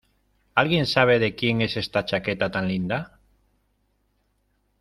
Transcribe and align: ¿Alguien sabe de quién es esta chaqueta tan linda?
¿Alguien 0.55 0.87
sabe 0.87 1.19
de 1.19 1.35
quién 1.35 1.61
es 1.61 1.77
esta 1.77 2.05
chaqueta 2.05 2.49
tan 2.49 2.67
linda? 2.67 3.19